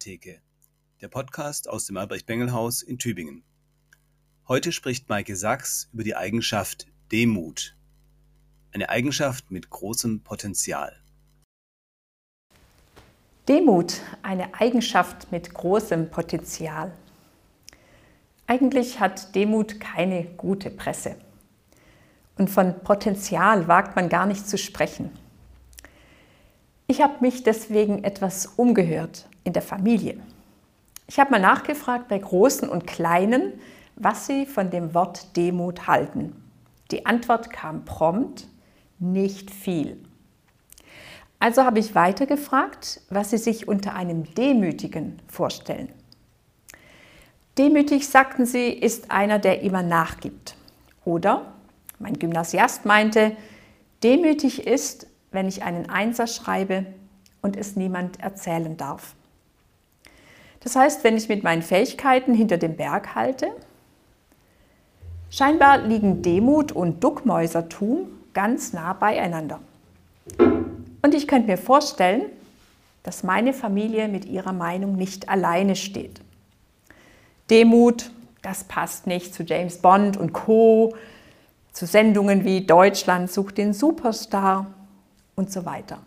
[0.00, 0.40] Bengeltheke,
[1.02, 3.44] der Podcast aus dem Albrecht-Bengel-Haus in Tübingen.
[4.48, 7.76] Heute spricht Maike Sachs über die Eigenschaft Demut.
[8.72, 10.96] Eine Eigenschaft mit großem Potenzial.
[13.46, 16.96] Demut, eine Eigenschaft mit großem Potenzial.
[18.46, 21.16] Eigentlich hat Demut keine gute Presse.
[22.38, 25.10] Und von Potenzial wagt man gar nicht zu sprechen.
[26.86, 30.20] Ich habe mich deswegen etwas umgehört in der Familie.
[31.06, 33.54] Ich habe mal nachgefragt bei Großen und Kleinen,
[33.96, 36.40] was sie von dem Wort Demut halten.
[36.90, 38.46] Die Antwort kam prompt,
[38.98, 39.98] nicht viel.
[41.38, 45.90] Also habe ich weitergefragt, was sie sich unter einem Demütigen vorstellen.
[47.56, 50.54] Demütig, sagten sie, ist einer, der immer nachgibt.
[51.04, 51.52] Oder,
[51.98, 53.36] mein Gymnasiast meinte,
[54.02, 56.86] demütig ist, wenn ich einen Einser schreibe
[57.42, 59.14] und es niemand erzählen darf.
[60.60, 63.48] Das heißt, wenn ich mit meinen Fähigkeiten hinter dem Berg halte,
[65.30, 69.60] scheinbar liegen Demut und Duckmäusertum ganz nah beieinander.
[70.38, 72.26] Und ich könnte mir vorstellen,
[73.02, 76.20] dass meine Familie mit ihrer Meinung nicht alleine steht.
[77.48, 78.10] Demut,
[78.42, 80.94] das passt nicht zu James Bond und Co.,
[81.72, 84.66] zu Sendungen wie Deutschland sucht den Superstar
[85.36, 85.98] und so weiter.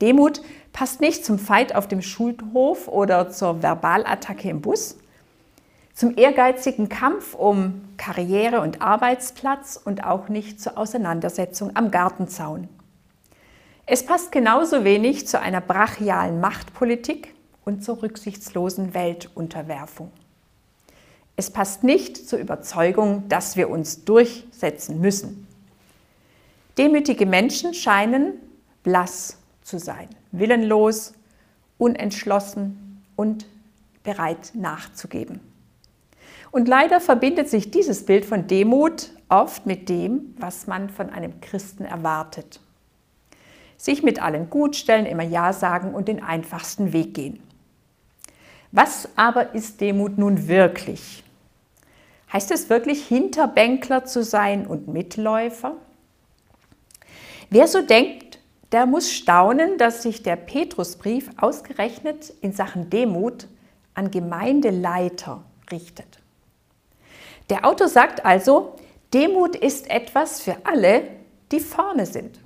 [0.00, 0.42] Demut
[0.78, 4.96] passt nicht zum Fight auf dem Schulhof oder zur Verbalattacke im Bus,
[5.92, 12.68] zum ehrgeizigen Kampf um Karriere und Arbeitsplatz und auch nicht zur Auseinandersetzung am Gartenzaun.
[13.86, 17.34] Es passt genauso wenig zu einer brachialen Machtpolitik
[17.64, 20.12] und zur rücksichtslosen Weltunterwerfung.
[21.34, 25.48] Es passt nicht zur Überzeugung, dass wir uns durchsetzen müssen.
[26.76, 28.34] Demütige Menschen scheinen
[28.84, 29.38] blass
[29.68, 31.12] zu sein, willenlos,
[31.76, 33.46] unentschlossen und
[34.02, 35.40] bereit nachzugeben.
[36.50, 41.40] Und leider verbindet sich dieses Bild von Demut oft mit dem, was man von einem
[41.40, 42.60] Christen erwartet.
[43.76, 47.40] Sich mit allen gut stellen, immer Ja sagen und den einfachsten Weg gehen.
[48.72, 51.22] Was aber ist Demut nun wirklich?
[52.32, 55.74] Heißt es wirklich, Hinterbänkler zu sein und Mitläufer?
[57.50, 58.27] Wer so denkt,
[58.72, 63.48] der muss staunen, dass sich der Petrusbrief ausgerechnet in Sachen Demut
[63.94, 66.18] an Gemeindeleiter richtet.
[67.50, 68.76] Der Autor sagt also,
[69.14, 71.02] Demut ist etwas für alle,
[71.50, 72.38] die vorne sind,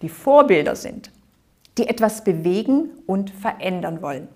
[0.00, 1.10] die Vorbilder sind,
[1.76, 4.28] die etwas bewegen und verändern wollen.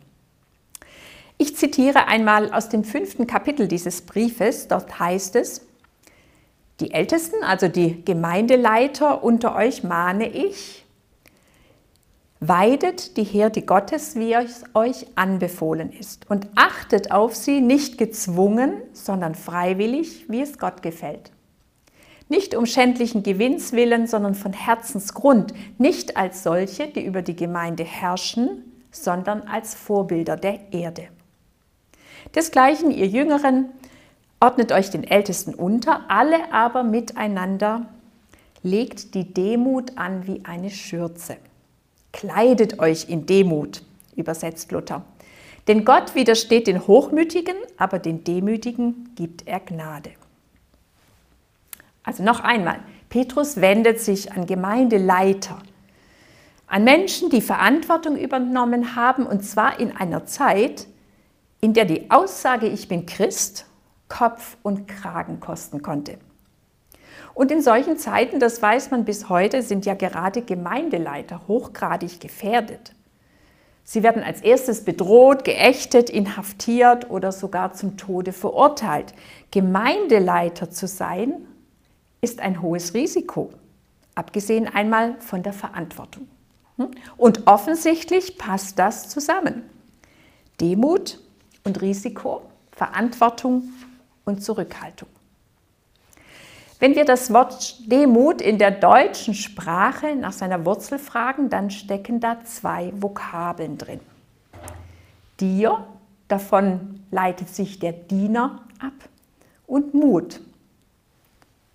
[1.39, 4.69] Ich zitiere einmal aus dem fünften Kapitel dieses Briefes.
[4.69, 5.67] Dort heißt es,
[6.81, 10.86] die Ältesten, also die Gemeindeleiter unter euch mahne ich,
[12.41, 18.83] Weidet die Herde Gottes, wie es euch anbefohlen ist, und achtet auf sie nicht gezwungen,
[18.93, 21.33] sondern freiwillig, wie es Gott gefällt.
[22.29, 27.85] Nicht um schändlichen Gewinns willen, sondern von Herzensgrund, nicht als solche, die über die Gemeinde
[27.85, 31.09] herrschen, sondern als Vorbilder der Erde.
[32.35, 33.67] Desgleichen, ihr Jüngeren,
[34.41, 37.87] ordnet euch den Ältesten unter, alle aber miteinander,
[38.63, 41.37] legt die Demut an wie eine Schürze.
[42.17, 43.83] Kleidet euch in Demut,
[44.17, 45.05] übersetzt Luther.
[45.69, 50.13] Denn Gott widersteht den Hochmütigen, aber den Demütigen gibt er Gnade.
[52.03, 52.79] Also noch einmal,
[53.11, 55.59] Petrus wendet sich an Gemeindeleiter,
[56.67, 60.87] an Menschen, die Verantwortung übernommen haben, und zwar in einer Zeit,
[61.61, 63.67] in der die Aussage, ich bin Christ,
[64.09, 66.17] Kopf und Kragen kosten konnte.
[67.37, 72.95] Und in solchen Zeiten, das weiß man bis heute, sind ja gerade Gemeindeleiter hochgradig gefährdet.
[73.85, 79.13] Sie werden als erstes bedroht, geächtet, inhaftiert oder sogar zum Tode verurteilt.
[79.51, 81.47] Gemeindeleiter zu sein,
[82.23, 83.51] ist ein hohes Risiko,
[84.15, 86.29] abgesehen einmal von der Verantwortung.
[86.79, 86.93] Hm?
[87.19, 89.69] Und offensichtlich passt das zusammen.
[90.59, 91.21] Demut
[91.65, 92.41] und Risiko,
[92.73, 93.69] Verantwortung
[94.25, 95.11] und Zurückhaltung.
[96.79, 102.21] Wenn wir das Wort Demut in der deutschen Sprache nach seiner Wurzel fragen, dann stecken
[102.21, 104.01] da zwei Vokabeln drin.
[105.41, 105.87] Dir,
[106.29, 108.93] davon leitet sich der Diener ab,
[109.67, 110.41] und Mut,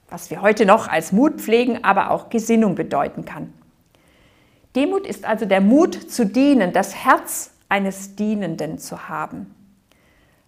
[0.09, 3.53] was wir heute noch als Mut pflegen, aber auch Gesinnung bedeuten kann.
[4.75, 9.53] Demut ist also der Mut zu dienen, das Herz eines Dienenden zu haben.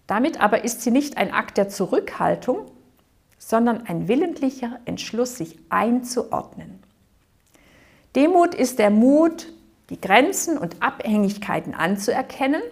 [0.06, 2.70] Damit aber ist sie nicht ein Akt der Zurückhaltung,
[3.46, 6.82] sondern ein willentlicher Entschluss, sich einzuordnen.
[8.16, 9.52] Demut ist der Mut,
[9.90, 12.62] die Grenzen und Abhängigkeiten anzuerkennen,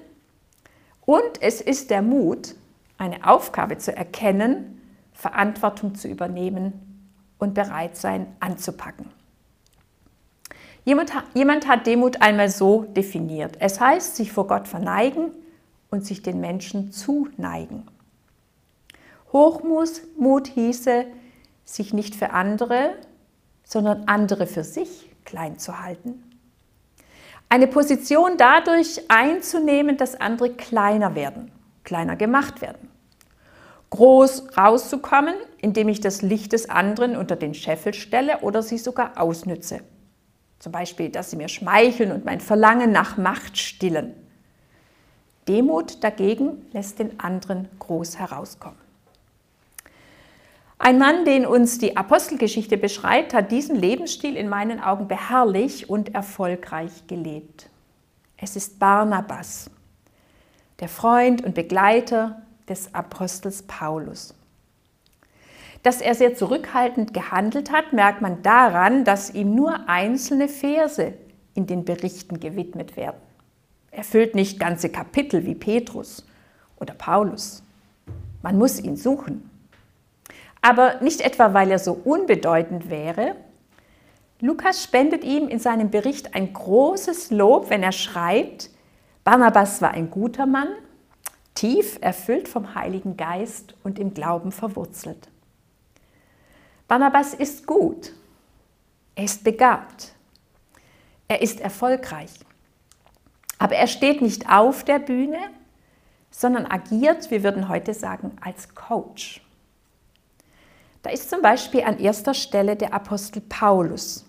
[1.05, 2.55] Und es ist der Mut,
[2.97, 4.81] eine Aufgabe zu erkennen,
[5.13, 6.73] Verantwortung zu übernehmen
[7.39, 9.11] und bereit sein anzupacken.
[10.85, 13.57] Jemand, jemand hat Demut einmal so definiert.
[13.59, 15.33] Es heißt, sich vor Gott verneigen
[15.91, 17.89] und sich den Menschen zuneigen.
[19.33, 21.07] Hochmut hieße,
[21.65, 22.95] sich nicht für andere,
[23.65, 26.23] sondern andere für sich klein zu halten.
[27.49, 31.51] Eine Position dadurch einzunehmen, dass andere kleiner werden,
[31.85, 32.89] kleiner gemacht werden.
[33.91, 39.21] Groß rauszukommen, indem ich das Licht des anderen unter den Scheffel stelle oder sie sogar
[39.21, 39.81] ausnütze.
[40.59, 44.15] Zum Beispiel, dass sie mir schmeicheln und mein Verlangen nach Macht stillen.
[45.47, 48.82] Demut dagegen lässt den anderen groß herauskommen.
[50.85, 56.13] Ein Mann, den uns die Apostelgeschichte beschreibt, hat diesen Lebensstil in meinen Augen beharrlich und
[56.13, 57.71] erfolgreich gelebt.
[58.37, 59.71] Es ist Barnabas,
[60.81, 64.35] der Freund und Begleiter des Apostels Paulus.
[65.85, 71.15] Dass er sehr zurückhaltend gehandelt hat, merkt man daran, dass ihm nur einzelne Verse
[71.55, 73.21] in den Berichten gewidmet werden.
[73.93, 76.27] Er füllt nicht ganze Kapitel wie Petrus
[76.81, 77.63] oder Paulus.
[78.43, 79.49] Man muss ihn suchen.
[80.63, 83.35] Aber nicht etwa, weil er so unbedeutend wäre.
[84.41, 88.71] Lukas spendet ihm in seinem Bericht ein großes Lob, wenn er schreibt,
[89.25, 90.69] Barnabas war ein guter Mann,
[91.55, 95.29] tief erfüllt vom Heiligen Geist und im Glauben verwurzelt.
[96.89, 98.13] Barnabas ist gut.
[99.15, 100.13] Er ist begabt.
[101.29, 102.33] Er ist erfolgreich.
[103.59, 105.39] Aber er steht nicht auf der Bühne,
[106.31, 109.41] sondern agiert, wir würden heute sagen, als Coach.
[111.03, 114.25] Da ist zum Beispiel an erster Stelle der Apostel Paulus,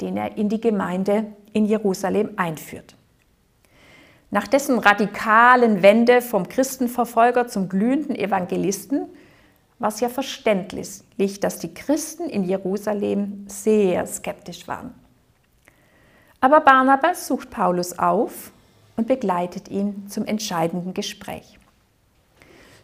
[0.00, 2.96] den er in die Gemeinde in Jerusalem einführt.
[4.30, 9.06] Nach dessen radikalen Wende vom Christenverfolger zum glühenden Evangelisten
[9.78, 14.94] war es ja verständlich, dass die Christen in Jerusalem sehr skeptisch waren.
[16.40, 18.52] Aber Barnabas sucht Paulus auf
[18.96, 21.55] und begleitet ihn zum entscheidenden Gespräch.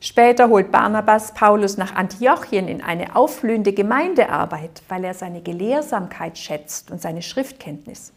[0.04, 6.90] Später holt Barnabas Paulus nach Antiochien in eine aufblühende Gemeindearbeit, weil er seine Gelehrsamkeit schätzt
[6.90, 8.12] und seine Schriftkenntnis.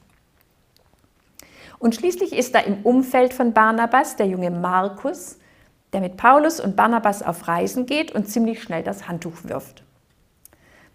[1.78, 5.38] Und schließlich ist da im Umfeld von Barnabas der junge Markus,
[5.94, 9.84] der mit Paulus und Barnabas auf Reisen geht und ziemlich schnell das Handtuch wirft.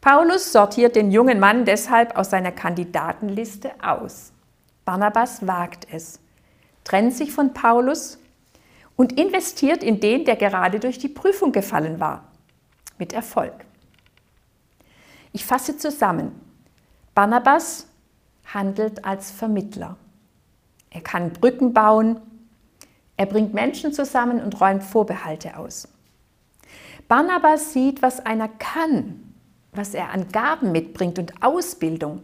[0.01, 4.33] Paulus sortiert den jungen Mann deshalb aus seiner Kandidatenliste aus.
[4.85, 6.19] Barnabas wagt es,
[6.83, 8.19] trennt sich von Paulus
[9.01, 12.25] und investiert in den, der gerade durch die Prüfung gefallen war,
[12.99, 13.65] mit Erfolg.
[15.33, 16.39] Ich fasse zusammen.
[17.15, 17.87] Barnabas
[18.45, 19.97] handelt als Vermittler.
[20.91, 22.21] Er kann Brücken bauen,
[23.17, 25.89] er bringt Menschen zusammen und räumt Vorbehalte aus.
[27.09, 29.33] Barnabas sieht, was einer kann,
[29.73, 32.23] was er an Gaben mitbringt und Ausbildung.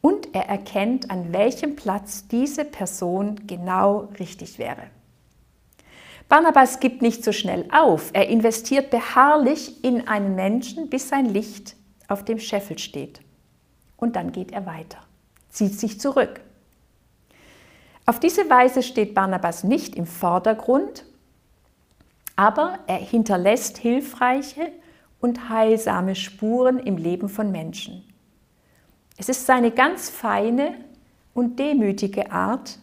[0.00, 4.95] Und er erkennt, an welchem Platz diese Person genau richtig wäre.
[6.28, 8.10] Barnabas gibt nicht so schnell auf.
[8.12, 11.76] Er investiert beharrlich in einen Menschen, bis sein Licht
[12.08, 13.20] auf dem Scheffel steht.
[13.96, 14.98] Und dann geht er weiter,
[15.48, 16.40] zieht sich zurück.
[18.06, 21.04] Auf diese Weise steht Barnabas nicht im Vordergrund,
[22.36, 24.70] aber er hinterlässt hilfreiche
[25.20, 28.04] und heilsame Spuren im Leben von Menschen.
[29.16, 30.74] Es ist seine ganz feine
[31.34, 32.78] und demütige Art,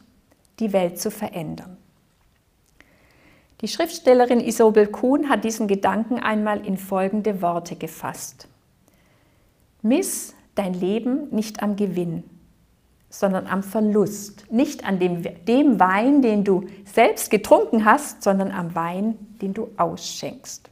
[0.60, 1.78] die Welt zu verändern.
[3.64, 8.50] Die Schriftstellerin Isobel Kuhn hat diesen Gedanken einmal in folgende Worte gefasst.
[9.82, 12.26] Miss dein Leben nicht am Gewinn,
[13.10, 14.52] sondern am Verlust.
[14.52, 19.70] Nicht an dem, dem Wein, den du selbst getrunken hast, sondern am Wein, den du
[19.78, 20.70] ausschenkst.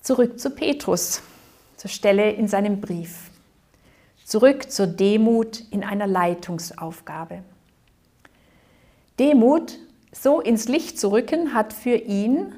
[0.00, 1.20] Zurück zu Petrus,
[1.76, 3.30] zur Stelle in seinem Brief.
[4.24, 7.42] Zurück zur Demut in einer Leitungsaufgabe.
[9.18, 9.78] Demut
[10.12, 12.54] so ins Licht zu rücken, hat für ihn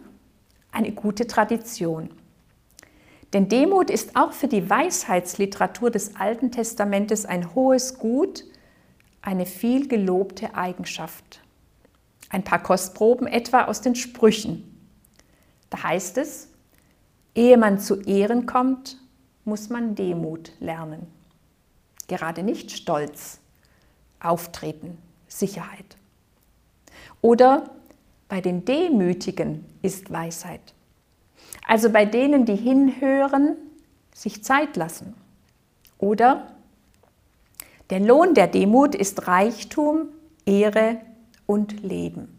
[0.71, 2.11] eine gute Tradition.
[3.32, 8.44] Denn Demut ist auch für die Weisheitsliteratur des Alten Testamentes ein hohes Gut,
[9.23, 11.40] eine viel gelobte Eigenschaft.
[12.28, 14.68] Ein paar Kostproben etwa aus den Sprüchen.
[15.71, 16.49] Da heißt es,
[17.35, 18.99] ehe man zu Ehren kommt,
[19.44, 21.06] muss man Demut lernen.
[22.09, 23.38] Gerade nicht Stolz,
[24.21, 25.97] Auftreten, Sicherheit.
[27.23, 27.71] Oder
[28.29, 30.75] bei den Demütigen ist Weisheit.
[31.67, 33.57] Also bei denen, die hinhören,
[34.12, 35.14] sich Zeit lassen.
[35.99, 36.49] Oder
[37.91, 40.09] der Lohn der Demut ist Reichtum,
[40.45, 41.00] Ehre
[41.47, 42.38] und Leben.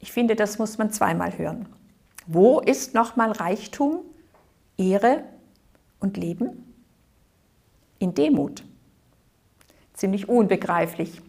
[0.00, 1.66] Ich finde, das muss man zweimal hören.
[2.26, 4.00] Wo ist nochmal Reichtum,
[4.76, 5.24] Ehre
[6.00, 6.74] und Leben?
[7.98, 8.64] In Demut.
[9.94, 11.22] Ziemlich unbegreiflich.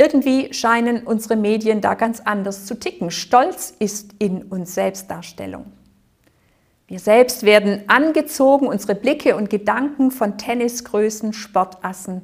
[0.00, 3.10] Irgendwie scheinen unsere Medien da ganz anders zu ticken.
[3.10, 5.66] Stolz ist in uns Selbstdarstellung.
[6.86, 12.22] Wir selbst werden angezogen, unsere Blicke und Gedanken von Tennisgrößen, Sportassen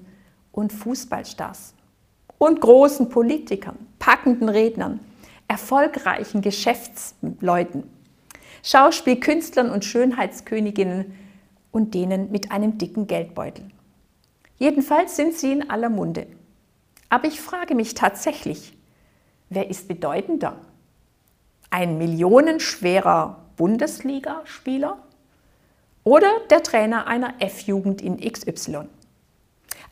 [0.53, 1.75] und Fußballstars
[2.39, 5.01] und großen Politikern, packenden Rednern,
[5.47, 7.83] erfolgreichen Geschäftsleuten,
[8.63, 11.13] Schauspielkünstlern und Schönheitsköniginnen
[11.73, 13.67] und denen mit einem dicken Geldbeutel.
[14.57, 16.27] Jedenfalls sind sie in aller Munde.
[17.09, 18.77] Aber ich frage mich tatsächlich,
[19.49, 20.57] wer ist bedeutender?
[21.71, 24.99] Ein millionenschwerer Bundesligaspieler
[26.05, 28.89] oder der Trainer einer F-Jugend in XY?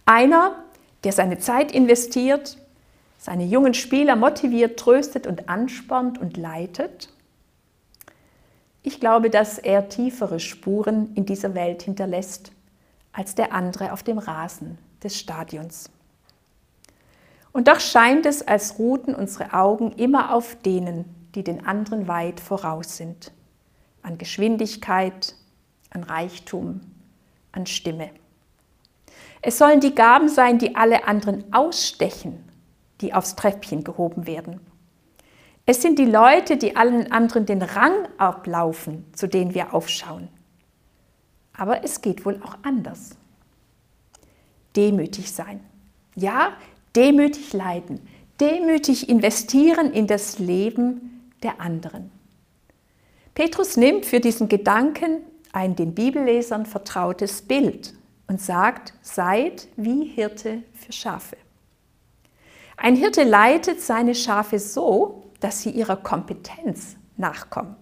[0.07, 0.65] Einer,
[1.03, 2.59] der seine Zeit investiert,
[3.19, 7.11] seine jungen Spieler motiviert, tröstet und anspornt und leitet?
[8.83, 12.53] Ich glaube, dass er tiefere Spuren in dieser Welt hinterlässt
[13.13, 15.91] als der andere auf dem Rasen des Stadions.
[17.55, 21.05] Und doch scheint es, als ruhten unsere Augen immer auf denen,
[21.37, 23.33] die den anderen weit voraus sind.
[24.03, 25.37] An Geschwindigkeit,
[25.91, 26.81] an Reichtum,
[27.53, 28.11] an Stimme.
[29.41, 32.43] Es sollen die Gaben sein, die alle anderen ausstechen,
[33.01, 34.59] die aufs Treppchen gehoben werden.
[35.65, 40.29] Es sind die Leute, die allen anderen den Rang ablaufen, zu denen wir aufschauen.
[41.57, 43.17] Aber es geht wohl auch anders.
[44.75, 45.61] Demütig sein.
[46.17, 46.55] Ja,
[46.97, 48.01] demütig leiden,
[48.41, 52.11] demütig investieren in das Leben der anderen.
[53.35, 55.23] Petrus nimmt für diesen Gedanken
[55.53, 57.95] ein den Bibellesern vertrautes Bild
[58.27, 61.37] und sagt, seid wie Hirte für Schafe.
[62.77, 67.77] Ein Hirte leitet seine Schafe so, dass sie ihrer Kompetenz nachkommen.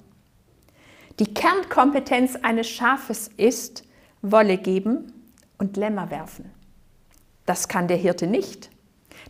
[1.18, 3.84] Die Kernkompetenz eines Schafes ist
[4.22, 5.12] Wolle geben
[5.58, 6.50] und Lämmer werfen.
[7.46, 8.71] Das kann der Hirte nicht.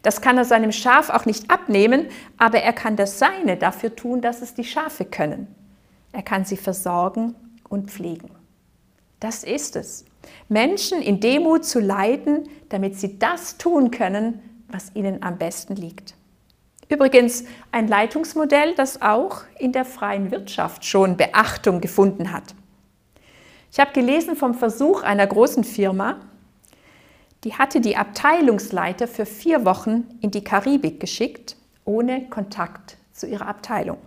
[0.03, 2.07] Das kann er seinem Schaf auch nicht abnehmen,
[2.37, 5.55] aber er kann das Seine dafür tun, dass es die Schafe können.
[6.13, 7.35] Er kann sie versorgen
[7.69, 8.31] und pflegen.
[9.21, 10.05] Das ist es.
[10.49, 16.15] Menschen in Demut zu leiten, damit sie das tun können, was ihnen am besten liegt.
[16.89, 22.55] Übrigens ein Leitungsmodell, das auch in der freien Wirtschaft schon Beachtung gefunden hat.
[23.71, 26.21] Ich habe gelesen vom Versuch einer großen Firma,
[27.45, 33.49] die hatte die Abteilungsleiter für vier Wochen in die Karibik geschickt, ohne Kontakt zu ihrer
[33.49, 33.99] Abteilung.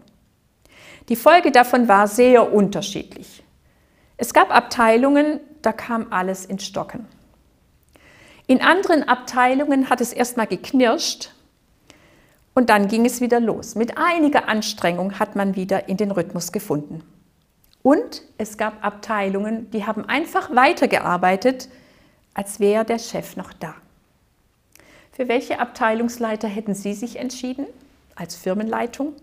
[1.10, 3.44] Die Folge davon war sehr unterschiedlich.
[4.18, 7.06] Es gab Abteilungen, da kam alles ins Stocken.
[8.48, 11.32] In anderen Abteilungen hat es erstmal geknirscht
[12.54, 13.76] und dann ging es wieder los.
[13.76, 17.04] Mit einiger Anstrengung hat man wieder in den Rhythmus gefunden.
[17.84, 21.70] Und es gab Abteilungen, die haben einfach weitergearbeitet,
[22.36, 23.74] als wäre der Chef noch da.
[25.12, 27.66] Für welche Abteilungsleiter hätten Sie sich entschieden
[28.16, 29.14] als Firmenleitung?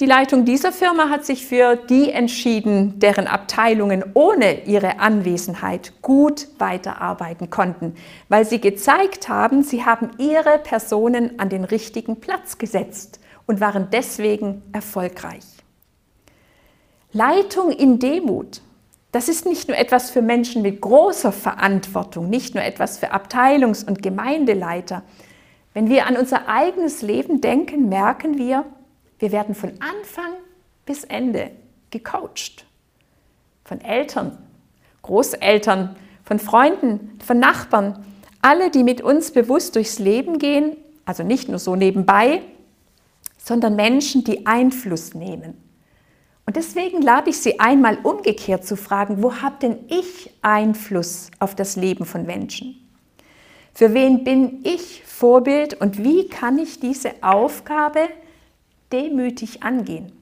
[0.00, 6.48] Die Leitung dieser Firma hat sich für die entschieden, deren Abteilungen ohne ihre Anwesenheit gut
[6.58, 7.94] weiterarbeiten konnten,
[8.28, 13.88] weil sie gezeigt haben, sie haben ihre Personen an den richtigen Platz gesetzt und waren
[13.92, 15.44] deswegen erfolgreich.
[17.12, 18.62] Leitung in Demut
[19.14, 23.86] das ist nicht nur etwas für Menschen mit großer Verantwortung, nicht nur etwas für Abteilungs-
[23.86, 25.04] und Gemeindeleiter.
[25.72, 28.66] Wenn wir an unser eigenes Leben denken, merken wir,
[29.20, 30.32] wir werden von Anfang
[30.84, 31.52] bis Ende
[31.90, 32.66] gecoacht.
[33.64, 34.36] Von Eltern,
[35.02, 35.94] Großeltern,
[36.24, 38.04] von Freunden, von Nachbarn,
[38.42, 42.42] alle, die mit uns bewusst durchs Leben gehen, also nicht nur so nebenbei,
[43.38, 45.63] sondern Menschen, die Einfluss nehmen.
[46.46, 51.54] Und deswegen lade ich Sie einmal umgekehrt zu fragen, wo habe denn ich Einfluss auf
[51.54, 52.80] das Leben von Menschen?
[53.72, 58.08] Für wen bin ich Vorbild und wie kann ich diese Aufgabe
[58.92, 60.12] demütig angehen?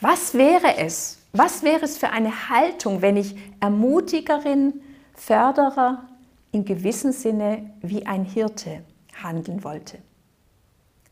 [0.00, 1.20] Was wäre es?
[1.32, 4.80] Was wäre es für eine Haltung, wenn ich Ermutigerin,
[5.14, 6.08] Förderer
[6.52, 8.82] in gewissem Sinne wie ein Hirte
[9.22, 9.98] handeln wollte?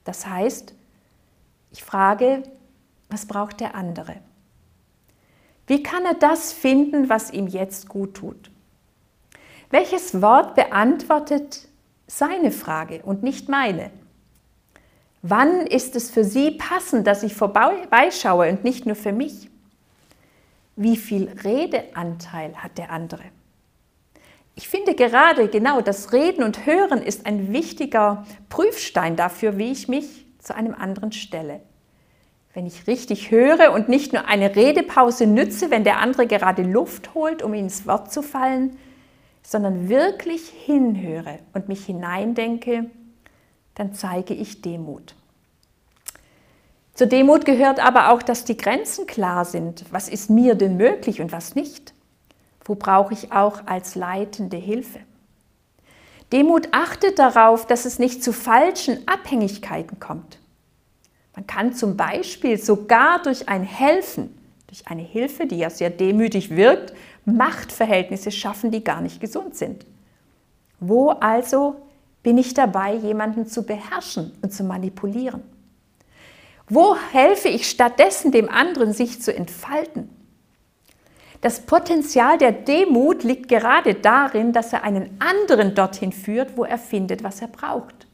[0.05, 0.75] Das heißt,
[1.71, 2.43] ich frage,
[3.13, 4.17] was braucht der andere?
[5.67, 8.51] Wie kann er das finden, was ihm jetzt gut tut?
[9.71, 11.69] Welches Wort beantwortet
[12.07, 13.91] seine Frage und nicht meine?
[15.23, 19.49] Wann ist es für Sie passend, dass ich vorbeischaue und nicht nur für mich?
[20.75, 23.23] Wie viel Redeanteil hat der andere?
[24.55, 29.89] Ich finde gerade genau das Reden und Hören ist ein wichtiger Prüfstein dafür, wie ich
[29.89, 31.61] mich zu einem anderen stelle.
[32.55, 37.15] Wenn ich richtig höre und nicht nur eine Redepause nütze, wenn der andere gerade Luft
[37.15, 38.79] holt, um ins Wort zu fallen,
[39.43, 42.91] sondern wirklich hinhöre und mich hineindenke,
[43.75, 45.15] dann zeige ich Demut.
[46.95, 49.85] Zur Demut gehört aber auch, dass die Grenzen klar sind.
[49.91, 51.95] Was ist mir denn möglich und was nicht?
[52.65, 55.01] Wo brauche ich auch als leitende Hilfe?
[56.33, 60.39] Demut achtet darauf, dass es nicht zu falschen Abhängigkeiten kommt.
[61.35, 66.51] Man kann zum Beispiel sogar durch ein Helfen, durch eine Hilfe, die ja sehr demütig
[66.51, 66.93] wirkt,
[67.25, 69.87] Machtverhältnisse schaffen, die gar nicht gesund sind.
[70.81, 71.77] Wo also
[72.23, 75.43] bin ich dabei, jemanden zu beherrschen und zu manipulieren?
[76.69, 80.09] Wo helfe ich stattdessen dem anderen, sich zu entfalten?
[81.41, 86.79] Das Potenzial der Demut liegt gerade darin, dass er einen anderen dorthin führt, wo er
[86.79, 88.07] findet, was er braucht.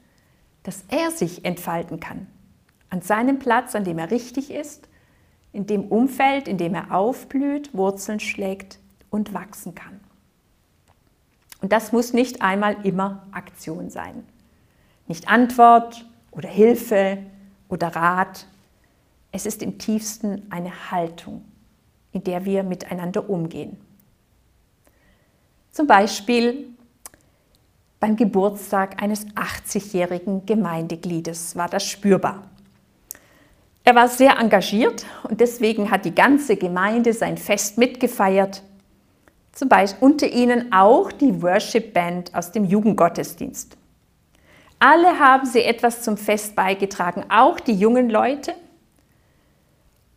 [0.62, 2.26] Dass er sich entfalten kann.
[2.90, 4.88] An seinem Platz, an dem er richtig ist,
[5.52, 8.78] in dem Umfeld, in dem er aufblüht, Wurzeln schlägt
[9.10, 10.00] und wachsen kann.
[11.60, 14.24] Und das muss nicht einmal immer Aktion sein.
[15.06, 17.18] Nicht Antwort oder Hilfe
[17.68, 18.46] oder Rat.
[19.32, 21.44] Es ist im tiefsten eine Haltung,
[22.12, 23.76] in der wir miteinander umgehen.
[25.72, 26.68] Zum Beispiel
[28.00, 32.44] beim Geburtstag eines 80-jährigen Gemeindegliedes war das spürbar.
[33.88, 38.62] Er war sehr engagiert und deswegen hat die ganze Gemeinde sein Fest mitgefeiert.
[39.52, 43.78] Zum Beispiel unter ihnen auch die Worship Band aus dem Jugendgottesdienst.
[44.78, 48.52] Alle haben sie etwas zum Fest beigetragen, auch die jungen Leute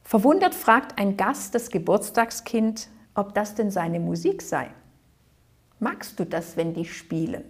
[0.04, 4.68] Verwundert fragt ein Gast das Geburtstagskind, ob das denn seine Musik sei.
[5.80, 7.46] Magst du das, wenn die spielen?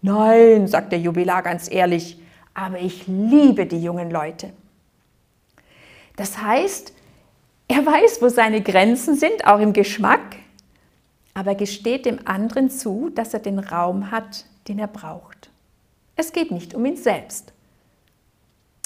[0.00, 2.18] Nein, sagt der Jubilar ganz ehrlich,
[2.54, 4.54] aber ich liebe die jungen Leute.
[6.16, 6.92] Das heißt,
[7.68, 10.36] er weiß, wo seine Grenzen sind, auch im Geschmack,
[11.32, 15.50] aber gesteht dem anderen zu, dass er den Raum hat, den er braucht.
[16.16, 17.52] Es geht nicht um ihn selbst.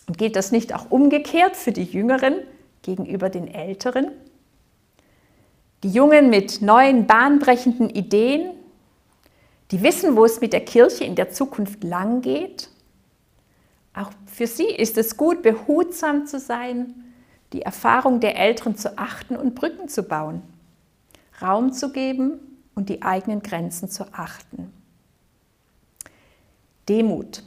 [0.07, 2.37] Und geht das nicht auch umgekehrt für die Jüngeren,
[2.83, 4.12] gegenüber den Älteren.
[5.83, 8.53] Die Jungen mit neuen, bahnbrechenden Ideen,
[9.71, 12.71] die wissen, wo es mit der Kirche in der Zukunft lang geht.
[13.93, 17.08] Auch für sie ist es gut, behutsam zu sein,
[17.53, 20.43] die Erfahrung der Älteren zu achten und Brücken zu bauen,
[21.41, 22.41] Raum zu geben
[22.75, 24.73] und die eigenen Grenzen zu achten.
[26.89, 27.43] Demut,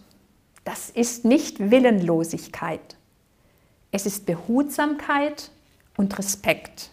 [0.64, 2.98] das ist nicht Willenlosigkeit.
[3.92, 5.52] Es ist Behutsamkeit
[5.98, 6.92] und Respekt,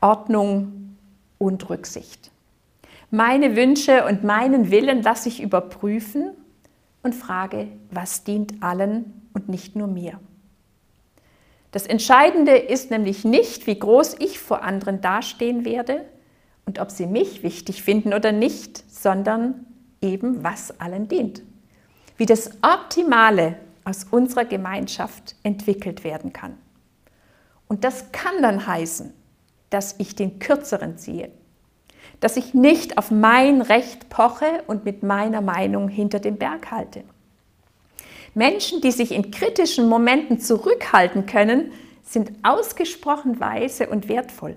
[0.00, 0.96] Ordnung
[1.38, 2.30] und Rücksicht.
[3.10, 6.30] Meine Wünsche und meinen Willen lasse ich überprüfen
[7.02, 10.18] und frage, was dient allen und nicht nur mir.
[11.72, 16.04] Das Entscheidende ist nämlich nicht, wie groß ich vor anderen dastehen werde
[16.66, 19.66] und ob sie mich wichtig finden oder nicht, sondern
[20.02, 21.42] eben, was allen dient.
[22.18, 26.58] Wie das Optimale aus unserer Gemeinschaft entwickelt werden kann.
[27.68, 29.14] Und das kann dann heißen,
[29.70, 31.30] dass ich den Kürzeren ziehe,
[32.20, 37.02] dass ich nicht auf mein Recht poche und mit meiner Meinung hinter dem Berg halte.
[38.34, 44.56] Menschen, die sich in kritischen Momenten zurückhalten können, sind ausgesprochen weise und wertvoll.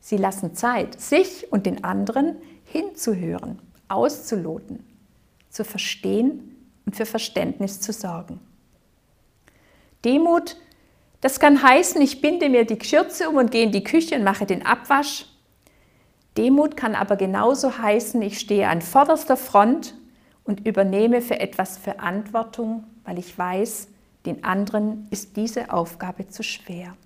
[0.00, 4.84] Sie lassen Zeit, sich und den anderen hinzuhören, auszuloten,
[5.50, 8.40] zu verstehen und für Verständnis zu sorgen.
[10.04, 10.56] Demut,
[11.20, 14.24] das kann heißen, ich binde mir die Schürze um und gehe in die Küche und
[14.24, 15.26] mache den Abwasch.
[16.36, 19.94] Demut kann aber genauso heißen, ich stehe an vorderster Front
[20.46, 23.88] und übernehme für etwas Verantwortung, weil ich weiß,
[24.24, 26.96] den anderen ist diese Aufgabe zu schwer.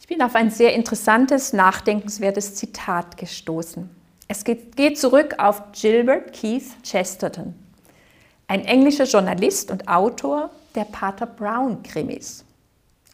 [0.00, 3.88] Ich bin auf ein sehr interessantes, nachdenkenswertes Zitat gestoßen.
[4.28, 7.54] Es geht zurück auf Gilbert Keith Chesterton,
[8.48, 12.44] ein englischer Journalist und Autor der Pater Brown-Krimis.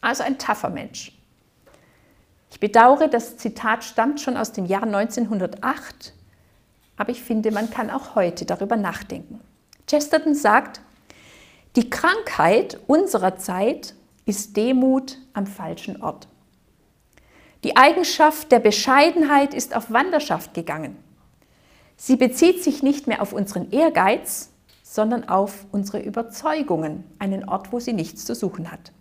[0.01, 1.11] Also ein taffer Mensch.
[2.51, 6.13] Ich bedauere, das Zitat stammt schon aus dem Jahr 1908,
[6.99, 9.39] aber ich finde, man kann auch heute darüber nachdenken.
[9.87, 10.81] Chesterton sagt,
[11.77, 16.27] die Krankheit unserer Zeit ist Demut am falschen Ort.
[17.63, 20.97] Die Eigenschaft der Bescheidenheit ist auf Wanderschaft gegangen.
[21.95, 24.49] Sie bezieht sich nicht mehr auf unseren Ehrgeiz,
[24.83, 28.91] sondern auf unsere Überzeugungen, einen Ort, wo sie nichts zu suchen hat.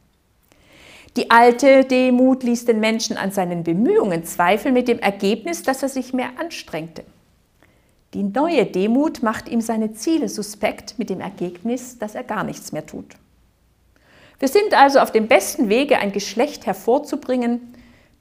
[1.17, 5.89] Die alte Demut ließ den Menschen an seinen Bemühungen zweifeln mit dem Ergebnis, dass er
[5.89, 7.05] sich mehr anstrengte.
[8.15, 12.73] Die neue Demut macht ihm seine Ziele suspekt mit dem Ergebnis, dass er gar nichts
[12.73, 13.17] mehr tut.
[14.39, 17.75] Wir sind also auf dem besten Wege, ein Geschlecht hervorzubringen,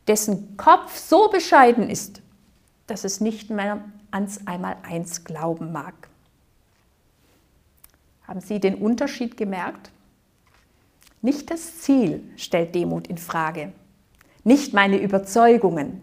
[0.08, 2.22] dessen Kopf so bescheiden ist,
[2.88, 6.10] dass es nicht mehr ans Einmaleins glauben mag.
[8.28, 9.92] Haben Sie den Unterschied gemerkt?
[11.22, 13.72] Nicht das Ziel stellt Demut in Frage,
[14.44, 16.02] nicht meine Überzeugungen,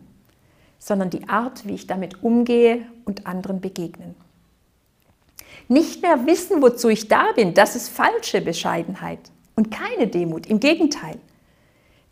[0.78, 4.14] sondern die Art, wie ich damit umgehe und anderen begegnen.
[5.68, 9.20] Nicht mehr wissen, wozu ich da bin, das ist falsche Bescheidenheit
[9.56, 10.46] und keine Demut.
[10.46, 11.18] Im Gegenteil.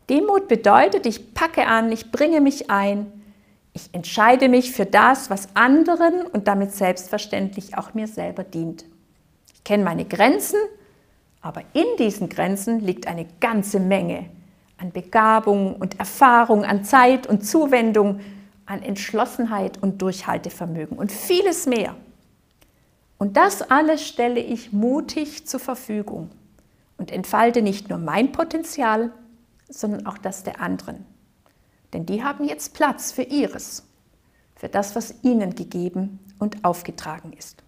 [0.09, 3.07] Demut bedeutet, ich packe an, ich bringe mich ein,
[3.75, 8.85] ich entscheide mich für das, was anderen und damit selbstverständlich auch mir selber dient.
[9.55, 10.59] Ich kenne meine Grenzen,
[11.41, 14.27] aber in diesen Grenzen liegt eine ganze Menge
[14.79, 18.21] an Begabung und Erfahrung, an Zeit und Zuwendung,
[18.67, 21.97] an Entschlossenheit und Durchhaltevermögen und vieles mehr.
[23.19, 26.31] Und das alles stelle ich mutig zur Verfügung
[26.99, 29.13] und entfalte nicht nur mein Potenzial,
[29.69, 31.05] sondern auch das der anderen.
[31.93, 33.85] Denn die haben jetzt Platz für ihres,
[34.57, 37.63] für das, was ihnen gegeben und aufgetragen ist.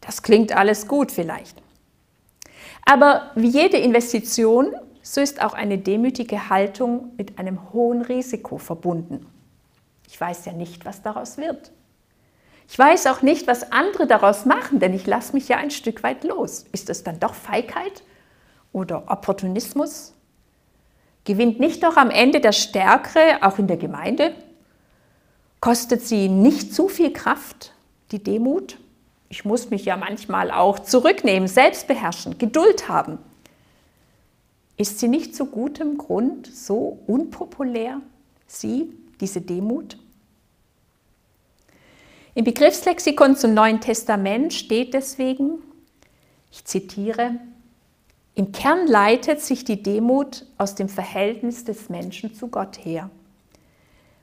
[0.00, 1.62] Das klingt alles gut vielleicht.
[2.84, 4.74] Aber wie jede Investition
[5.06, 9.26] so ist auch eine demütige Haltung mit einem hohen Risiko verbunden.
[10.08, 11.72] Ich weiß ja nicht, was daraus wird.
[12.70, 16.02] Ich weiß auch nicht, was andere daraus machen, denn ich lasse mich ja ein Stück
[16.02, 16.64] weit los.
[16.72, 18.02] Ist es dann doch Feigheit
[18.72, 20.14] oder Opportunismus?
[21.24, 24.34] Gewinnt nicht doch am Ende der Stärkere, auch in der Gemeinde?
[25.60, 27.74] Kostet sie nicht zu viel Kraft,
[28.10, 28.78] die Demut?
[29.28, 33.18] Ich muss mich ja manchmal auch zurücknehmen, selbst beherrschen, Geduld haben,
[34.76, 38.00] ist sie nicht zu gutem Grund so unpopulär,
[38.46, 39.98] sie, diese Demut?
[42.34, 45.62] Im Begriffslexikon zum Neuen Testament steht deswegen,
[46.50, 47.36] ich zitiere,
[48.34, 53.10] im Kern leitet sich die Demut aus dem Verhältnis des Menschen zu Gott her.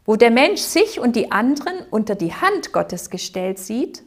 [0.05, 4.03] Wo der Mensch sich und die anderen unter die Hand Gottes gestellt sieht,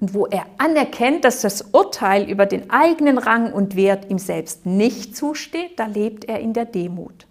[0.00, 4.66] und wo er anerkennt, dass das Urteil über den eigenen Rang und Wert ihm selbst
[4.66, 7.26] nicht zusteht, da lebt er in der Demut.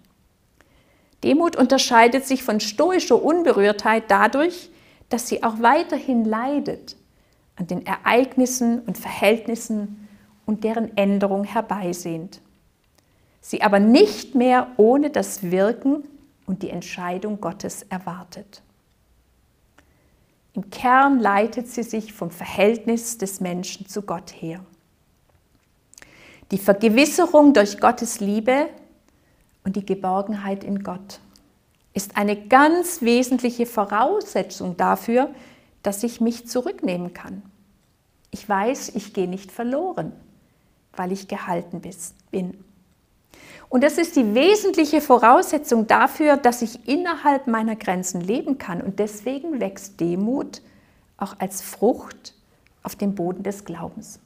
[1.22, 4.70] Demut unterscheidet sich von stoischer Unberührtheit dadurch,
[5.08, 6.96] dass sie auch weiterhin leidet
[7.56, 10.08] an den Ereignissen und Verhältnissen
[10.46, 12.40] und deren Änderung herbeisehnt.
[13.40, 16.04] Sie aber nicht mehr ohne das Wirken
[16.46, 18.62] und die Entscheidung Gottes erwartet.
[20.54, 24.64] Im Kern leitet sie sich vom Verhältnis des Menschen zu Gott her.
[26.50, 28.68] Die Vergewisserung durch Gottes Liebe
[29.64, 31.20] und die Geborgenheit in Gott
[31.92, 35.30] ist eine ganz wesentliche Voraussetzung dafür,
[35.82, 37.42] dass ich mich zurücknehmen kann.
[38.30, 40.12] Ich weiß, ich gehe nicht verloren,
[40.92, 41.82] weil ich gehalten
[42.30, 42.64] bin.
[43.74, 48.80] Und das ist die wesentliche Voraussetzung dafür, dass ich innerhalb meiner Grenzen leben kann.
[48.80, 50.62] Und deswegen wächst Demut
[51.16, 52.34] auch als Frucht
[52.84, 54.20] auf dem Boden des Glaubens.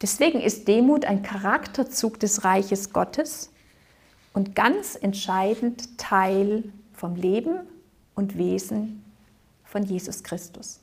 [0.00, 3.50] Deswegen ist Demut ein Charakterzug des Reiches Gottes
[4.32, 7.62] und ganz entscheidend Teil vom Leben
[8.14, 9.04] und Wesen
[9.64, 10.78] von Jesus Christus.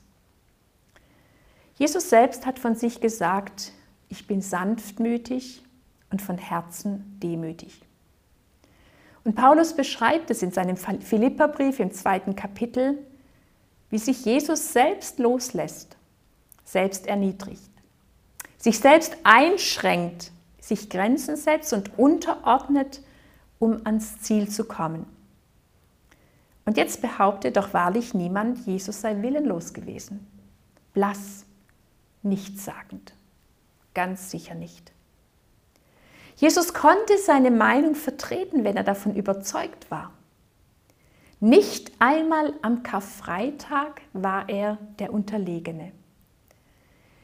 [1.78, 3.72] Jesus selbst hat von sich gesagt,
[4.10, 5.62] ich bin sanftmütig
[6.12, 7.82] und von Herzen demütig.
[9.24, 12.98] Und Paulus beschreibt es in seinem Philipperbrief im zweiten Kapitel,
[13.90, 15.96] wie sich Jesus selbst loslässt,
[16.64, 17.70] selbst erniedrigt,
[18.58, 23.02] sich selbst einschränkt, sich Grenzen setzt und unterordnet,
[23.58, 25.06] um ans Ziel zu kommen.
[26.64, 30.26] Und jetzt behauptet doch wahrlich niemand, Jesus sei willenlos gewesen.
[30.94, 31.44] Blass,
[32.22, 33.14] nichtssagend.
[33.94, 34.92] Ganz sicher nicht.
[36.42, 40.10] Jesus konnte seine Meinung vertreten, wenn er davon überzeugt war.
[41.38, 45.92] Nicht einmal am Karfreitag war er der Unterlegene.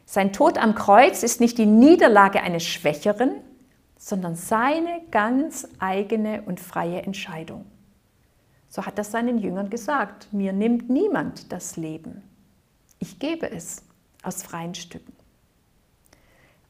[0.06, 3.32] Sein Tod am Kreuz ist nicht die Niederlage eines Schwächeren,
[3.96, 7.66] sondern seine ganz eigene und freie Entscheidung.
[8.68, 12.22] So hat er seinen Jüngern gesagt, mir nimmt niemand das Leben.
[13.00, 13.82] Ich gebe es
[14.22, 15.12] aus freien Stücken.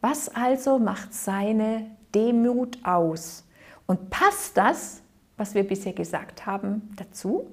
[0.01, 3.45] Was also macht seine Demut aus.
[3.87, 5.03] Und passt das,
[5.37, 7.49] was wir bisher gesagt haben, dazu?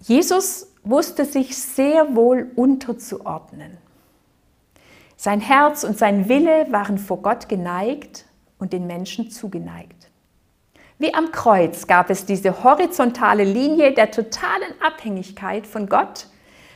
[0.00, 3.78] Jesus wusste sich sehr wohl unterzuordnen.
[5.16, 8.24] Sein Herz und sein Wille waren vor Gott geneigt
[8.58, 10.10] und den Menschen zugeneigt.
[10.98, 16.26] Wie am Kreuz gab es diese horizontale Linie der totalen Abhängigkeit von Gott.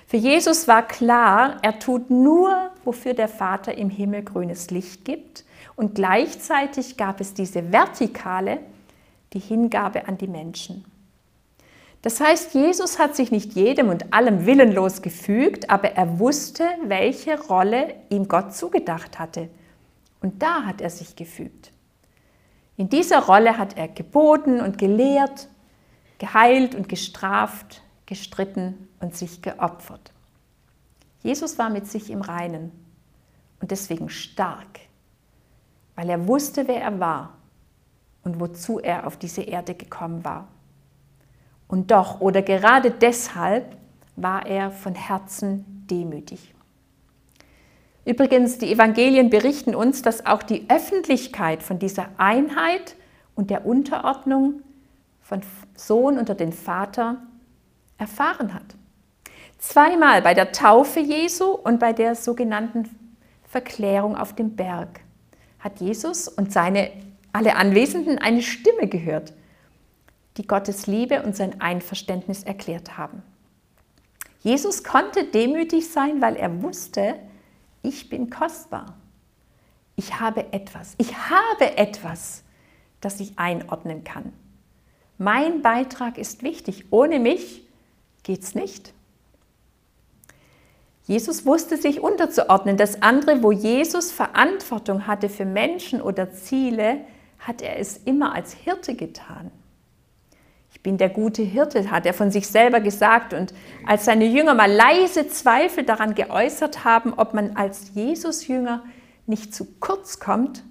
[0.06, 5.44] Für Jesus war klar, er tut nur, wofür der Vater im Himmel grünes Licht gibt.
[5.74, 8.60] Und gleichzeitig gab es diese vertikale,
[9.32, 10.84] die Hingabe an die Menschen.
[12.02, 17.40] Das heißt, Jesus hat sich nicht jedem und allem willenlos gefügt, aber er wusste, welche
[17.40, 19.48] Rolle ihm Gott zugedacht hatte.
[20.20, 21.72] Und da hat er sich gefügt.
[22.76, 25.48] In dieser Rolle hat er geboten und gelehrt,
[26.18, 30.12] geheilt und gestraft, gestritten und sich geopfert.
[31.22, 32.72] Jesus war mit sich im Reinen
[33.60, 34.80] und deswegen stark,
[35.94, 37.34] weil er wusste, wer er war
[38.22, 40.48] und wozu er auf diese Erde gekommen war.
[41.68, 43.76] Und doch oder gerade deshalb
[44.14, 46.54] war er von Herzen demütig.
[48.04, 52.94] Übrigens, die Evangelien berichten uns, dass auch die Öffentlichkeit von dieser Einheit
[53.34, 54.62] und der Unterordnung
[55.22, 55.40] von
[55.74, 57.16] Sohn unter den Vater
[57.98, 58.76] erfahren hat.
[59.58, 62.88] Zweimal bei der Taufe Jesu und bei der sogenannten
[63.48, 65.00] Verklärung auf dem Berg
[65.58, 66.90] hat Jesus und seine
[67.32, 69.32] alle Anwesenden eine Stimme gehört
[70.36, 73.22] die Gottes Liebe und sein Einverständnis erklärt haben.
[74.40, 77.16] Jesus konnte demütig sein, weil er wusste,
[77.82, 78.96] ich bin kostbar.
[79.96, 80.94] Ich habe etwas.
[80.98, 82.44] Ich habe etwas,
[83.00, 84.32] das ich einordnen kann.
[85.18, 86.86] Mein Beitrag ist wichtig.
[86.90, 87.66] Ohne mich
[88.22, 88.92] geht es nicht.
[91.06, 92.76] Jesus wusste sich unterzuordnen.
[92.76, 96.98] Das andere, wo Jesus Verantwortung hatte für Menschen oder Ziele,
[97.38, 99.50] hat er es immer als Hirte getan
[100.86, 103.34] bin der gute Hirte, hat er von sich selber gesagt.
[103.34, 103.52] Und
[103.84, 108.84] als seine Jünger mal leise Zweifel daran geäußert haben, ob man als Jesus-Jünger
[109.26, 110.62] nicht zu kurz kommt,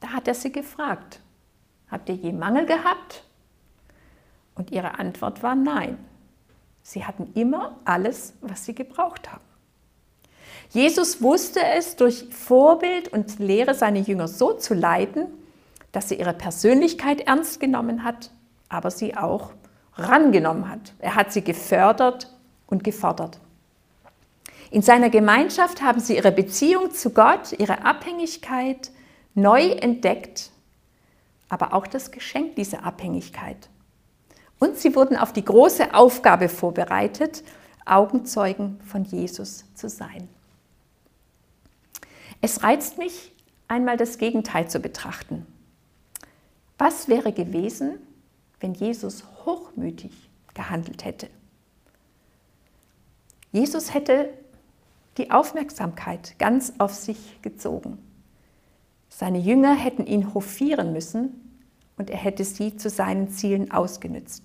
[0.00, 1.20] da hat er sie gefragt,
[1.88, 3.22] habt ihr je Mangel gehabt?
[4.56, 5.96] Und ihre Antwort war nein.
[6.90, 9.44] Sie hatten immer alles, was sie gebraucht haben.
[10.70, 15.26] Jesus wusste es, durch Vorbild und Lehre seine Jünger so zu leiten,
[15.92, 18.30] dass sie ihre Persönlichkeit ernst genommen hat
[18.70, 19.50] aber sie auch
[19.96, 20.94] rangenommen hat.
[21.00, 22.32] Er hat sie gefördert
[22.66, 23.38] und gefordert.
[24.70, 28.92] In seiner Gemeinschaft haben sie ihre Beziehung zu Gott, ihre Abhängigkeit
[29.34, 30.50] neu entdeckt,
[31.48, 33.68] aber auch das Geschenk dieser Abhängigkeit.
[34.60, 37.42] Und sie wurden auf die große Aufgabe vorbereitet,
[37.84, 40.28] Augenzeugen von Jesus zu sein.
[42.40, 43.32] Es reizt mich,
[43.66, 45.46] einmal das Gegenteil zu betrachten.
[46.78, 47.98] Was wäre gewesen,
[48.60, 50.12] wenn Jesus hochmütig
[50.54, 51.28] gehandelt hätte.
[53.52, 54.28] Jesus hätte
[55.16, 57.98] die Aufmerksamkeit ganz auf sich gezogen.
[59.08, 61.39] Seine Jünger hätten ihn hofieren müssen
[62.00, 64.44] und er hätte sie zu seinen Zielen ausgenützt.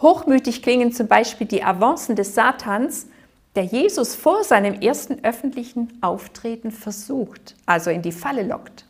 [0.00, 3.08] Hochmütig klingen zum Beispiel die Avancen des Satans,
[3.56, 8.84] der Jesus vor seinem ersten öffentlichen Auftreten versucht, also in die Falle lockt.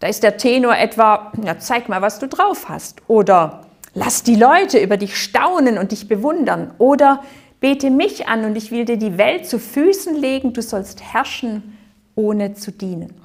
[0.00, 3.02] Da ist der Tenor etwa, ja, zeig mal, was du drauf hast.
[3.06, 3.60] Oder
[3.94, 6.74] lass die Leute über dich staunen und dich bewundern.
[6.78, 7.22] Oder
[7.60, 11.78] bete mich an und ich will dir die Welt zu Füßen legen, du sollst herrschen,
[12.16, 13.23] ohne zu dienen.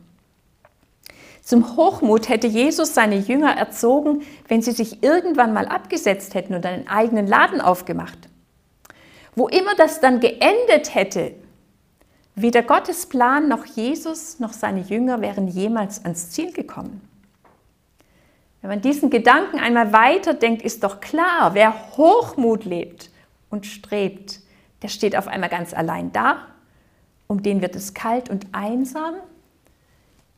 [1.49, 6.63] Zum Hochmut hätte Jesus seine Jünger erzogen, wenn sie sich irgendwann mal abgesetzt hätten und
[6.63, 8.29] einen eigenen Laden aufgemacht.
[9.35, 11.33] Wo immer das dann geendet hätte,
[12.41, 17.01] Weder Gottes Plan noch Jesus noch seine Jünger wären jemals ans Ziel gekommen.
[18.61, 23.09] Wenn man diesen Gedanken einmal weiterdenkt, ist doch klar, wer Hochmut lebt
[23.49, 24.39] und strebt,
[24.83, 26.47] der steht auf einmal ganz allein da,
[27.27, 29.15] um den wird es kalt und einsam.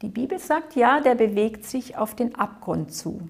[0.01, 3.21] Die Bibel sagt ja, der bewegt sich auf den Abgrund zu.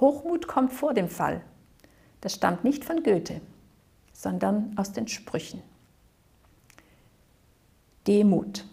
[0.00, 1.40] Hochmut kommt vor dem Fall.
[2.20, 3.40] Das stammt nicht von Goethe,
[4.12, 5.62] sondern aus den Sprüchen.
[8.06, 8.64] Demut.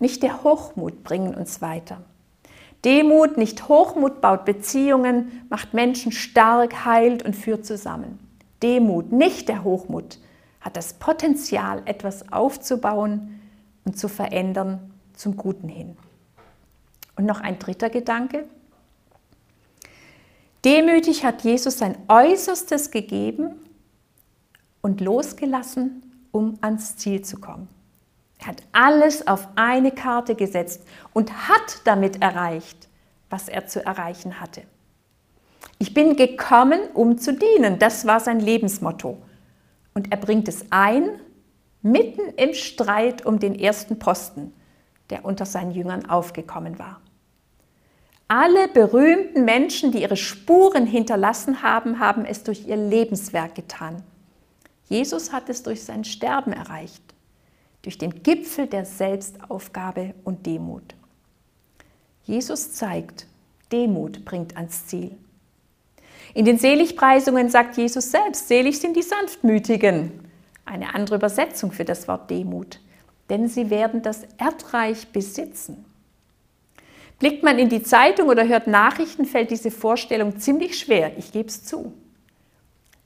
[0.00, 2.02] Nicht der Hochmut bringen uns weiter.
[2.84, 8.18] Demut, nicht Hochmut baut Beziehungen, macht Menschen stark, heilt und führt zusammen.
[8.60, 10.18] Demut, nicht der Hochmut,
[10.60, 13.40] hat das Potenzial, etwas aufzubauen
[13.84, 14.91] und zu verändern
[15.22, 15.96] zum Guten hin.
[17.16, 18.44] Und noch ein dritter Gedanke.
[20.64, 23.54] Demütig hat Jesus sein Äußerstes gegeben
[24.80, 27.68] und losgelassen, um ans Ziel zu kommen.
[28.38, 30.82] Er hat alles auf eine Karte gesetzt
[31.12, 32.88] und hat damit erreicht,
[33.30, 34.62] was er zu erreichen hatte.
[35.78, 37.78] Ich bin gekommen, um zu dienen.
[37.78, 39.18] Das war sein Lebensmotto.
[39.94, 41.20] Und er bringt es ein
[41.82, 44.52] mitten im Streit um den ersten Posten,
[45.10, 47.00] der unter seinen Jüngern aufgekommen war.
[48.28, 54.02] Alle berühmten Menschen, die ihre Spuren hinterlassen haben, haben es durch ihr Lebenswerk getan.
[54.88, 57.02] Jesus hat es durch sein Sterben erreicht,
[57.82, 60.94] durch den Gipfel der Selbstaufgabe und Demut.
[62.24, 63.26] Jesus zeigt,
[63.70, 65.16] Demut bringt ans Ziel.
[66.34, 70.12] In den Seligpreisungen sagt Jesus selbst, selig sind die Sanftmütigen.
[70.64, 72.80] Eine andere Übersetzung für das Wort Demut,
[73.30, 75.84] denn sie werden das Erdreich besitzen.
[77.18, 81.48] Blickt man in die Zeitung oder hört Nachrichten, fällt diese Vorstellung ziemlich schwer, ich gebe
[81.48, 81.92] es zu.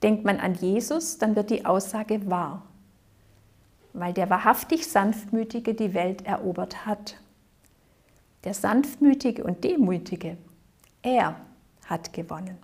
[0.02, 2.62] Denkt man an Jesus, dann wird die Aussage wahr,
[3.92, 7.16] weil der wahrhaftig Sanftmütige die Welt erobert hat.
[8.44, 10.36] Der Sanftmütige und Demütige,
[11.02, 11.36] er
[11.86, 12.56] hat gewonnen.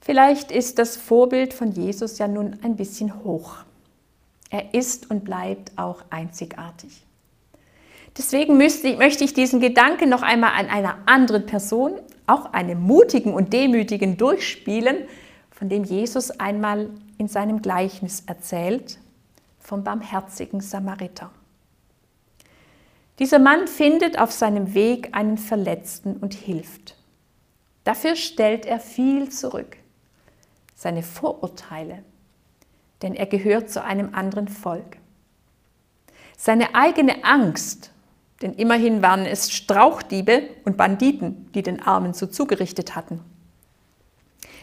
[0.00, 3.58] Vielleicht ist das Vorbild von Jesus ja nun ein bisschen hoch.
[4.52, 7.02] Er ist und bleibt auch einzigartig.
[8.18, 13.32] Deswegen müsste, möchte ich diesen Gedanken noch einmal an einer anderen Person, auch einem mutigen
[13.32, 15.08] und demütigen, durchspielen,
[15.50, 18.98] von dem Jesus einmal in seinem Gleichnis erzählt,
[19.58, 21.30] vom barmherzigen Samariter.
[23.18, 26.98] Dieser Mann findet auf seinem Weg einen Verletzten und hilft.
[27.84, 29.78] Dafür stellt er viel zurück,
[30.74, 32.04] seine Vorurteile,
[33.02, 34.98] denn er gehört zu einem anderen Volk.
[36.36, 37.92] Seine eigene Angst
[38.42, 43.20] denn immerhin waren es Strauchdiebe und Banditen, die den Armen so zugerichtet hatten.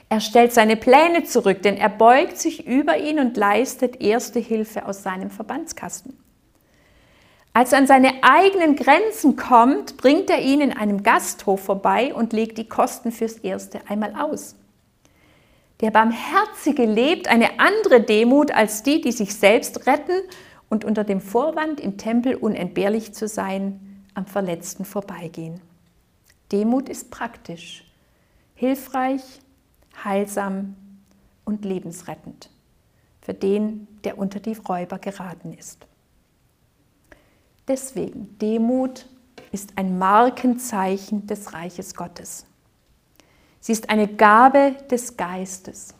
[0.10, 4.86] Er stellt seine Pläne zurück, denn er beugt sich über ihn und leistet erste Hilfe
[4.86, 6.18] aus seinem Verbandskasten.
[7.54, 12.34] Als er an seine eigenen Grenzen kommt, bringt er ihn in einem Gasthof vorbei und
[12.34, 14.56] legt die Kosten fürs Erste einmal aus.
[15.82, 20.22] Der Barmherzige lebt eine andere Demut als die, die sich selbst retten
[20.68, 25.62] und unter dem Vorwand, im Tempel unentbehrlich zu sein, am Verletzten vorbeigehen.
[26.52, 27.86] Demut ist praktisch,
[28.56, 29.22] hilfreich,
[30.04, 30.76] heilsam
[31.46, 32.50] und lebensrettend
[33.22, 35.86] für den, der unter die Räuber geraten ist.
[37.68, 39.06] Deswegen, Demut
[39.52, 42.46] ist ein Markenzeichen des Reiches Gottes.
[43.60, 45.94] Sie ist eine Gabe des Geistes.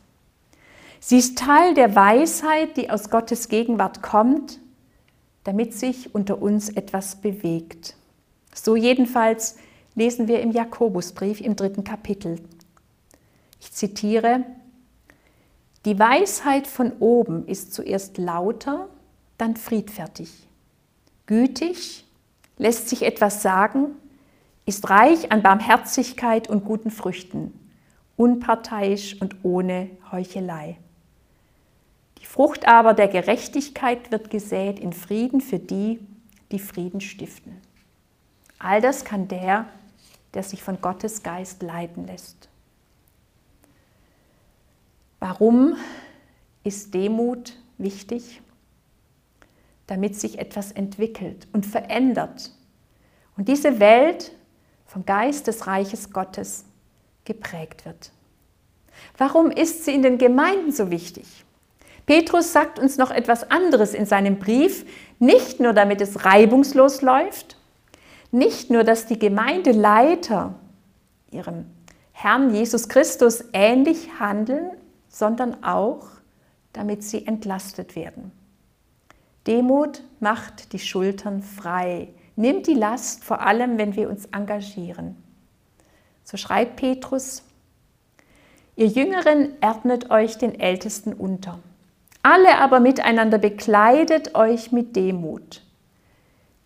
[0.98, 4.60] Sie ist Teil der Weisheit, die aus Gottes Gegenwart kommt,
[5.44, 7.96] damit sich unter uns etwas bewegt.
[8.54, 9.56] So jedenfalls
[9.94, 12.40] lesen wir im Jakobusbrief im dritten Kapitel.
[13.60, 14.44] Ich zitiere,
[15.84, 18.88] die Weisheit von oben ist zuerst lauter,
[19.38, 20.30] dann friedfertig,
[21.24, 22.04] gütig,
[22.58, 23.96] lässt sich etwas sagen,
[24.70, 27.52] ist reich an Barmherzigkeit und guten Früchten,
[28.16, 30.78] unparteiisch und ohne Heuchelei.
[32.20, 35.98] Die Frucht aber der Gerechtigkeit wird gesät in Frieden für die,
[36.52, 37.60] die Frieden stiften.
[38.60, 39.66] All das kann der,
[40.34, 42.48] der sich von Gottes Geist leiten lässt.
[45.18, 45.74] Warum
[46.62, 48.40] ist Demut wichtig?
[49.88, 52.52] Damit sich etwas entwickelt und verändert
[53.36, 54.30] und diese Welt
[54.90, 56.64] vom Geist des Reiches Gottes
[57.24, 58.10] geprägt wird.
[59.16, 61.44] Warum ist sie in den Gemeinden so wichtig?
[62.06, 64.84] Petrus sagt uns noch etwas anderes in seinem Brief,
[65.20, 67.56] nicht nur damit es reibungslos läuft,
[68.32, 70.54] nicht nur, dass die Gemeindeleiter
[71.30, 71.66] ihrem
[72.10, 74.72] Herrn Jesus Christus ähnlich handeln,
[75.08, 76.08] sondern auch,
[76.72, 78.32] damit sie entlastet werden.
[79.46, 82.08] Demut macht die Schultern frei,
[82.40, 85.16] nimmt die Last, vor allem wenn wir uns engagieren.
[86.24, 87.42] So schreibt Petrus,
[88.76, 91.58] ihr Jüngeren ordnet euch den Ältesten unter.
[92.22, 95.62] Alle aber miteinander bekleidet euch mit Demut.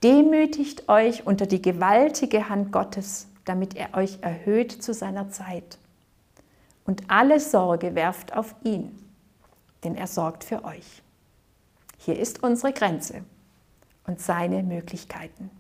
[0.03, 5.79] Demütigt euch unter die gewaltige Hand Gottes, damit er euch erhöht zu seiner Zeit.
[6.85, 8.99] Und alle Sorge werft auf ihn,
[9.83, 11.03] denn er sorgt für euch.
[11.99, 13.23] Hier ist unsere Grenze
[14.07, 15.51] und seine Möglichkeiten.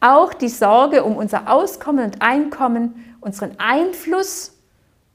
[0.00, 4.52] Auch die Sorge um unser Auskommen und Einkommen, unseren Einfluss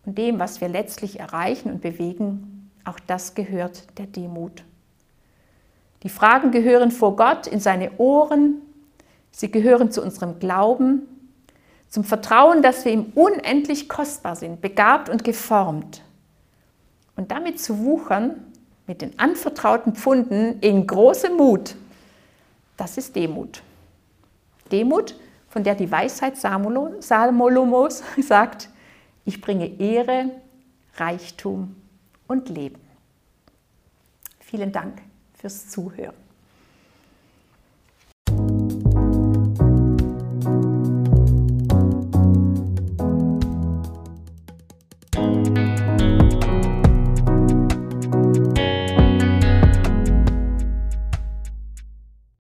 [0.05, 4.63] und dem, was wir letztlich erreichen und bewegen, auch das gehört der Demut.
[6.03, 8.61] Die Fragen gehören vor Gott in seine Ohren.
[9.31, 11.01] Sie gehören zu unserem Glauben,
[11.89, 16.01] zum Vertrauen, dass wir ihm unendlich kostbar sind, begabt und geformt.
[17.15, 18.45] Und damit zu wuchern
[18.87, 21.75] mit den anvertrauten Pfunden in großem Mut,
[22.77, 23.61] das ist Demut.
[24.71, 25.15] Demut,
[25.47, 28.69] von der die Weisheit Salomos sagt,
[29.25, 30.31] ich bringe Ehre,
[30.95, 31.75] Reichtum
[32.27, 32.81] und Leben.
[34.39, 35.01] Vielen Dank
[35.33, 36.28] fürs Zuhören.